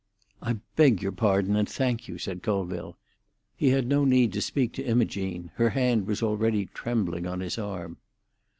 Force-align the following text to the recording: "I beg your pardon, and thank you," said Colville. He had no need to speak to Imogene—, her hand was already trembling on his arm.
"I 0.41 0.53
beg 0.75 1.03
your 1.03 1.11
pardon, 1.11 1.55
and 1.55 1.69
thank 1.69 2.07
you," 2.07 2.17
said 2.17 2.41
Colville. 2.41 2.97
He 3.55 3.69
had 3.69 3.85
no 3.85 4.03
need 4.03 4.33
to 4.33 4.41
speak 4.41 4.73
to 4.73 4.83
Imogene—, 4.83 5.51
her 5.57 5.69
hand 5.69 6.07
was 6.07 6.23
already 6.23 6.65
trembling 6.73 7.27
on 7.27 7.39
his 7.39 7.59
arm. 7.59 7.97